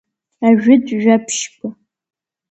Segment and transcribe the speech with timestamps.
[0.47, 1.69] Ажәытә жәабжьқәа.